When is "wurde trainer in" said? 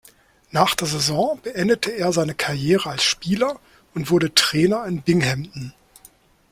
4.09-5.03